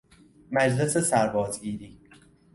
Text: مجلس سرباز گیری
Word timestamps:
مجلس 0.51 0.97
سرباز 0.97 1.61
گیری 1.61 1.97